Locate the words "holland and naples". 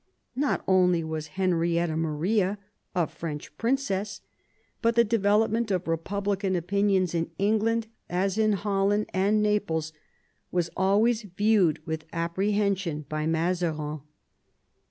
8.53-9.93